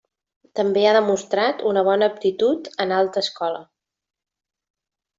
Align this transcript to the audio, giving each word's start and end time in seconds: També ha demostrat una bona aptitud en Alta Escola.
També 0.59 0.85
ha 0.85 0.93
demostrat 0.97 1.61
una 1.73 1.85
bona 1.89 2.09
aptitud 2.13 2.73
en 2.87 2.97
Alta 3.03 3.25
Escola. 3.25 3.63